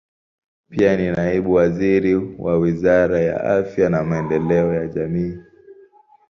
[0.69, 5.37] Pia ni naibu waziri wa Wizara ya Afya na Maendeleo ya Jamii.